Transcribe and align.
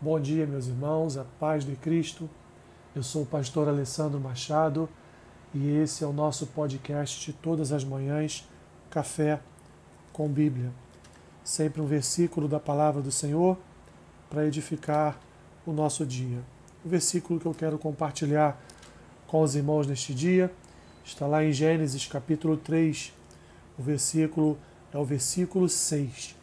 Bom 0.00 0.20
dia, 0.20 0.46
meus 0.46 0.68
irmãos, 0.68 1.16
a 1.16 1.24
paz 1.24 1.64
de 1.64 1.74
Cristo. 1.74 2.30
Eu 2.94 3.02
sou 3.02 3.22
o 3.22 3.26
pastor 3.26 3.66
Alessandro 3.66 4.20
Machado 4.20 4.88
e 5.52 5.70
esse 5.70 6.04
é 6.04 6.06
o 6.06 6.12
nosso 6.12 6.46
podcast 6.46 7.32
todas 7.42 7.72
as 7.72 7.82
manhãs, 7.82 8.48
Café 8.88 9.40
com 10.12 10.28
Bíblia. 10.28 10.70
Sempre 11.42 11.82
um 11.82 11.86
versículo 11.86 12.46
da 12.46 12.60
palavra 12.60 13.02
do 13.02 13.10
Senhor 13.10 13.58
para 14.30 14.46
edificar 14.46 15.18
o 15.66 15.72
nosso 15.72 16.06
dia. 16.06 16.44
O 16.84 16.88
versículo 16.88 17.40
que 17.40 17.46
eu 17.46 17.54
quero 17.54 17.76
compartilhar 17.76 18.56
com 19.26 19.42
os 19.42 19.56
irmãos 19.56 19.88
neste 19.88 20.14
dia 20.14 20.48
está 21.04 21.26
lá 21.26 21.42
em 21.42 21.52
Gênesis 21.52 22.06
capítulo 22.06 22.56
3. 22.56 23.12
O 23.76 23.82
versículo 23.82 24.56
é 24.94 24.96
o 24.96 25.04
versículo 25.04 25.68
6 25.68 26.36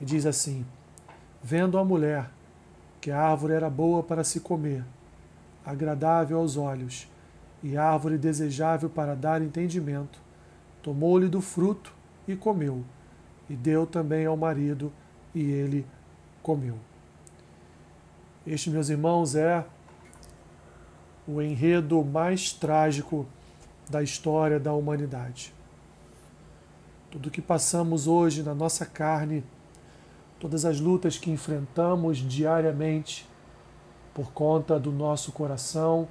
e 0.00 0.04
diz 0.04 0.26
assim: 0.26 0.66
Vendo 1.40 1.78
a 1.78 1.84
mulher 1.84 2.36
que 3.08 3.12
a 3.12 3.22
árvore 3.22 3.54
era 3.54 3.70
boa 3.70 4.02
para 4.02 4.22
se 4.22 4.38
comer, 4.38 4.84
agradável 5.64 6.36
aos 6.36 6.58
olhos, 6.58 7.08
e 7.62 7.74
árvore 7.74 8.18
desejável 8.18 8.90
para 8.90 9.16
dar 9.16 9.40
entendimento, 9.40 10.20
tomou-lhe 10.82 11.26
do 11.26 11.40
fruto 11.40 11.90
e 12.28 12.36
comeu, 12.36 12.84
e 13.48 13.56
deu 13.56 13.86
também 13.86 14.26
ao 14.26 14.36
marido, 14.36 14.92
e 15.34 15.40
ele 15.40 15.86
comeu. 16.42 16.74
Este, 18.46 18.68
meus 18.68 18.90
irmãos, 18.90 19.34
é 19.34 19.64
o 21.26 21.40
enredo 21.40 22.04
mais 22.04 22.52
trágico 22.52 23.26
da 23.88 24.02
história 24.02 24.60
da 24.60 24.74
humanidade. 24.74 25.54
Tudo 27.10 27.30
que 27.30 27.40
passamos 27.40 28.06
hoje 28.06 28.42
na 28.42 28.54
nossa 28.54 28.84
carne 28.84 29.42
todas 30.40 30.64
as 30.64 30.80
lutas 30.80 31.18
que 31.18 31.30
enfrentamos 31.30 32.18
diariamente 32.18 33.26
por 34.14 34.32
conta 34.32 34.78
do 34.78 34.90
nosso 34.92 35.32
coração, 35.32 36.08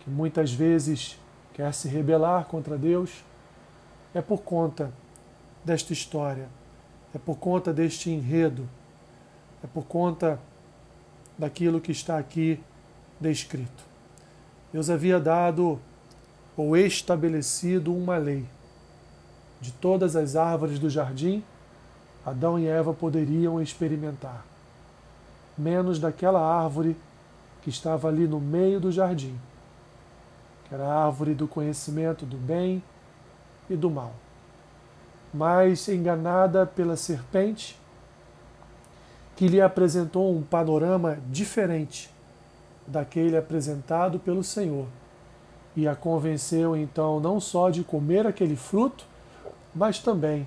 que 0.00 0.10
muitas 0.10 0.52
vezes 0.52 1.18
quer 1.52 1.72
se 1.72 1.88
rebelar 1.88 2.46
contra 2.46 2.76
Deus, 2.76 3.24
é 4.12 4.20
por 4.20 4.42
conta 4.42 4.92
desta 5.64 5.92
história, 5.92 6.48
é 7.14 7.18
por 7.18 7.36
conta 7.36 7.72
deste 7.72 8.10
enredo, 8.10 8.68
é 9.62 9.66
por 9.66 9.84
conta 9.84 10.38
daquilo 11.38 11.80
que 11.80 11.92
está 11.92 12.18
aqui 12.18 12.60
descrito. 13.20 13.84
Deus 14.72 14.90
havia 14.90 15.18
dado 15.18 15.80
ou 16.56 16.76
estabelecido 16.76 17.94
uma 17.94 18.16
lei 18.16 18.44
de 19.60 19.72
todas 19.72 20.14
as 20.14 20.36
árvores 20.36 20.78
do 20.78 20.90
jardim 20.90 21.42
Adão 22.24 22.58
e 22.58 22.66
Eva 22.66 22.94
poderiam 22.94 23.60
experimentar, 23.60 24.46
menos 25.58 25.98
daquela 25.98 26.40
árvore 26.40 26.96
que 27.62 27.68
estava 27.68 28.08
ali 28.08 28.26
no 28.26 28.40
meio 28.40 28.80
do 28.80 28.90
jardim, 28.90 29.38
que 30.66 30.74
era 30.74 30.86
a 30.86 31.04
árvore 31.04 31.34
do 31.34 31.46
conhecimento 31.46 32.24
do 32.24 32.36
bem 32.36 32.82
e 33.68 33.76
do 33.76 33.90
mal. 33.90 34.12
Mas, 35.32 35.86
enganada 35.88 36.64
pela 36.64 36.96
serpente, 36.96 37.78
que 39.36 39.48
lhe 39.48 39.60
apresentou 39.60 40.34
um 40.34 40.42
panorama 40.42 41.18
diferente 41.28 42.10
daquele 42.86 43.36
apresentado 43.36 44.18
pelo 44.18 44.44
Senhor, 44.44 44.86
e 45.76 45.88
a 45.88 45.96
convenceu 45.96 46.76
então 46.76 47.18
não 47.18 47.40
só 47.40 47.68
de 47.68 47.82
comer 47.82 48.26
aquele 48.26 48.56
fruto, 48.56 49.04
mas 49.74 49.98
também 49.98 50.46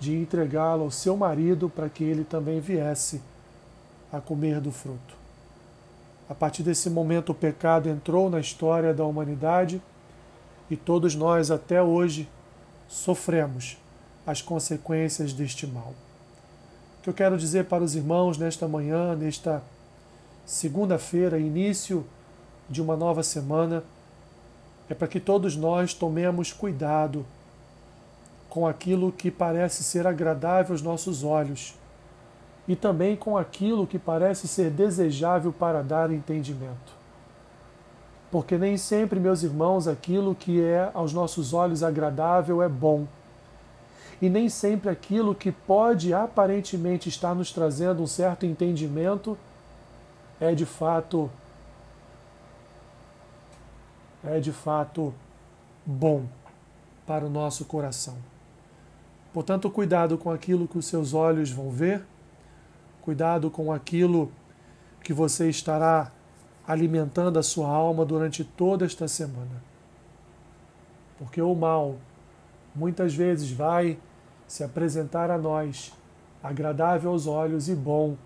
de 0.00 0.16
entregá-lo 0.16 0.84
ao 0.84 0.90
seu 0.90 1.16
marido 1.16 1.68
para 1.68 1.88
que 1.88 2.02
ele 2.02 2.24
também 2.24 2.58
viesse 2.58 3.20
a 4.10 4.18
comer 4.20 4.60
do 4.60 4.72
fruto. 4.72 5.14
A 6.28 6.34
partir 6.34 6.62
desse 6.62 6.88
momento, 6.88 7.30
o 7.32 7.34
pecado 7.34 7.88
entrou 7.88 8.30
na 8.30 8.40
história 8.40 8.94
da 8.94 9.04
humanidade 9.04 9.80
e 10.70 10.76
todos 10.76 11.14
nós, 11.14 11.50
até 11.50 11.82
hoje, 11.82 12.28
sofremos 12.88 13.76
as 14.26 14.40
consequências 14.40 15.32
deste 15.32 15.66
mal. 15.66 15.92
O 16.98 17.02
que 17.02 17.10
eu 17.10 17.14
quero 17.14 17.36
dizer 17.36 17.66
para 17.66 17.84
os 17.84 17.94
irmãos 17.94 18.38
nesta 18.38 18.66
manhã, 18.66 19.14
nesta 19.14 19.62
segunda-feira, 20.46 21.38
início 21.38 22.06
de 22.68 22.80
uma 22.80 22.96
nova 22.96 23.22
semana, 23.22 23.82
é 24.88 24.94
para 24.94 25.08
que 25.08 25.20
todos 25.20 25.56
nós 25.56 25.92
tomemos 25.92 26.52
cuidado 26.52 27.26
com 28.50 28.66
aquilo 28.66 29.12
que 29.12 29.30
parece 29.30 29.84
ser 29.84 30.06
agradável 30.06 30.74
aos 30.74 30.82
nossos 30.82 31.22
olhos 31.22 31.74
e 32.66 32.74
também 32.74 33.16
com 33.16 33.38
aquilo 33.38 33.86
que 33.86 33.98
parece 33.98 34.46
ser 34.46 34.70
desejável 34.70 35.52
para 35.52 35.82
dar 35.82 36.10
entendimento. 36.10 37.00
Porque 38.30 38.58
nem 38.58 38.76
sempre, 38.76 39.18
meus 39.18 39.42
irmãos, 39.42 39.88
aquilo 39.88 40.34
que 40.34 40.62
é 40.62 40.90
aos 40.92 41.12
nossos 41.12 41.52
olhos 41.52 41.82
agradável 41.82 42.62
é 42.62 42.68
bom. 42.68 43.06
E 44.20 44.28
nem 44.28 44.48
sempre 44.48 44.90
aquilo 44.90 45.34
que 45.34 45.50
pode 45.50 46.12
aparentemente 46.12 47.08
estar 47.08 47.34
nos 47.34 47.52
trazendo 47.52 48.02
um 48.02 48.06
certo 48.06 48.44
entendimento 48.44 49.38
é 50.40 50.54
de 50.54 50.66
fato 50.66 51.30
é 54.22 54.38
de 54.38 54.52
fato 54.52 55.14
bom 55.86 56.24
para 57.06 57.24
o 57.24 57.30
nosso 57.30 57.64
coração. 57.64 58.16
Portanto, 59.32 59.70
cuidado 59.70 60.18
com 60.18 60.30
aquilo 60.30 60.66
que 60.66 60.78
os 60.78 60.86
seus 60.86 61.14
olhos 61.14 61.50
vão 61.50 61.70
ver, 61.70 62.04
cuidado 63.00 63.50
com 63.50 63.72
aquilo 63.72 64.30
que 65.02 65.12
você 65.12 65.48
estará 65.48 66.10
alimentando 66.66 67.38
a 67.38 67.42
sua 67.42 67.68
alma 67.68 68.04
durante 68.04 68.44
toda 68.44 68.84
esta 68.84 69.06
semana. 69.08 69.62
Porque 71.18 71.40
o 71.40 71.54
mal 71.54 71.96
muitas 72.74 73.14
vezes 73.14 73.50
vai 73.50 73.98
se 74.46 74.64
apresentar 74.64 75.30
a 75.30 75.38
nós 75.38 75.92
agradável 76.42 77.10
aos 77.10 77.26
olhos 77.26 77.68
e 77.68 77.74
bom 77.74 78.16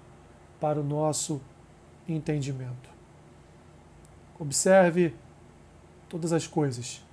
para 0.60 0.80
o 0.80 0.84
nosso 0.84 1.40
entendimento. 2.08 2.88
Observe 4.38 5.14
todas 6.08 6.32
as 6.32 6.46
coisas. 6.46 7.04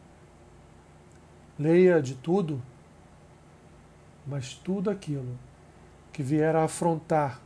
Leia 1.58 2.02
de 2.02 2.16
tudo 2.16 2.62
mas 4.26 4.54
tudo 4.54 4.90
aquilo 4.90 5.38
que 6.12 6.22
vier 6.22 6.56
a 6.56 6.64
afrontar 6.64 7.42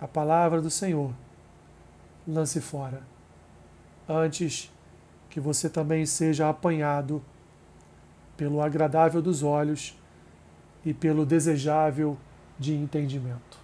a 0.00 0.06
palavra 0.06 0.60
do 0.60 0.70
Senhor, 0.70 1.12
lance 2.26 2.60
fora, 2.60 3.02
antes 4.08 4.72
que 5.28 5.40
você 5.40 5.68
também 5.68 6.06
seja 6.06 6.48
apanhado 6.48 7.22
pelo 8.36 8.62
agradável 8.62 9.20
dos 9.20 9.42
olhos 9.42 9.98
e 10.84 10.94
pelo 10.94 11.26
desejável 11.26 12.16
de 12.58 12.74
entendimento. 12.74 13.58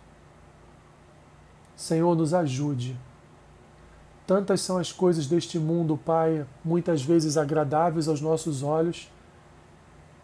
Senhor, 1.76 2.14
nos 2.16 2.34
ajude. 2.34 2.96
Tantas 4.26 4.60
são 4.60 4.78
as 4.78 4.90
coisas 4.90 5.26
deste 5.26 5.58
mundo, 5.58 5.96
Pai, 5.96 6.46
muitas 6.64 7.02
vezes 7.02 7.36
agradáveis 7.36 8.08
aos 8.08 8.20
nossos 8.20 8.62
olhos 8.62 9.10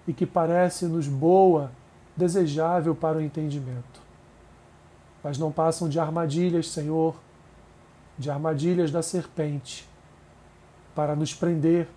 e 0.06 0.12
que 0.12 0.26
parece-nos 0.26 1.06
boa 1.06 1.70
desejável 2.16 2.94
para 2.94 3.18
o 3.18 3.20
entendimento. 3.20 4.00
Mas 5.22 5.38
não 5.38 5.52
passam 5.52 5.88
de 5.88 5.98
armadilhas, 5.98 6.68
Senhor, 6.68 7.14
de 8.18 8.30
armadilhas 8.30 8.90
da 8.90 9.02
serpente, 9.02 9.88
para 10.94 11.14
nos 11.14 11.34
prender, 11.34 11.88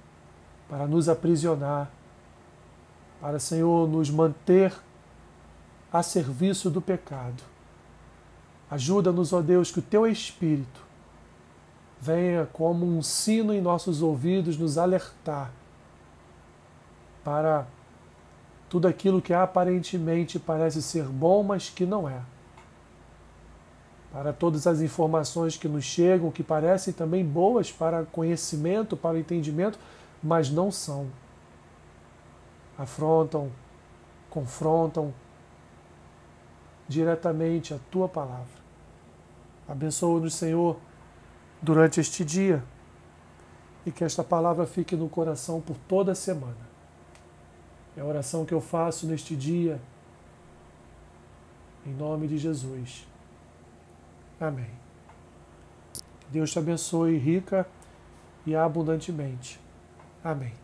para 0.70 0.88
nos 0.88 1.10
aprisionar, 1.10 1.90
para, 3.20 3.40
Senhor, 3.40 3.88
nos 3.88 4.10
manter 4.10 4.74
a 5.92 6.02
serviço 6.02 6.70
do 6.70 6.82
pecado. 6.82 7.44
Ajuda-nos, 8.70 9.32
ó 9.34 9.42
Deus, 9.42 9.72
que 9.72 9.80
o 9.80 9.84
Teu 9.84 10.08
Espírito 10.08 10.82
venha 12.02 12.46
como 12.52 12.86
um 12.86 13.02
sino 13.02 13.54
em 13.54 13.62
nossos 13.62 14.02
ouvidos 14.02 14.58
nos 14.58 14.78
alertar 14.78 15.52
para 17.24 17.66
tudo 18.74 18.88
aquilo 18.88 19.22
que 19.22 19.36
aparentemente 19.36 20.40
parece 20.40 20.82
ser 20.82 21.04
bom, 21.04 21.44
mas 21.44 21.70
que 21.70 21.86
não 21.86 22.10
é. 22.10 22.20
Para 24.12 24.34
todas 24.34 24.66
as 24.66 24.82
informações 24.82 25.56
que 25.56 25.68
nos 25.68 25.84
chegam, 25.84 26.32
que 26.32 26.42
parecem 26.42 26.92
também 26.92 27.24
boas 27.24 27.72
para 27.72 28.04
conhecimento, 28.04 28.98
para 28.98 29.20
entendimento, 29.20 29.78
mas 30.24 30.50
não 30.50 30.72
são. 30.72 31.06
Afrontam, 32.76 33.52
confrontam 34.28 35.14
diretamente 36.88 37.76
a 37.76 37.80
tua 37.92 38.10
palavra. 38.10 38.64
Abençoa-nos, 39.68 40.34
Senhor, 40.34 40.78
durante 41.62 42.00
este 42.00 42.26
dia 42.26 42.64
e 43.86 43.92
que 43.92 44.04
esta 44.04 44.24
palavra 44.24 44.66
fique 44.66 44.96
no 44.96 45.08
coração 45.08 45.62
por 45.62 45.78
toda 45.88 46.14
a 46.14 46.16
semana 46.16 46.73
é 47.96 48.02
a 48.02 48.06
oração 48.06 48.46
que 48.46 48.54
eu 48.54 48.62
faço 48.62 49.06
neste 49.06 49.36
dia, 49.36 49.80
em 51.86 51.94
nome 51.94 52.28
de 52.28 52.38
Jesus. 52.38 53.08
Amém. 54.40 54.72
Deus 56.30 56.52
te 56.52 56.60
abençoe 56.60 57.18
rica 57.18 57.68
e 58.46 58.56
abundantemente. 58.56 59.60
Amém. 60.24 60.63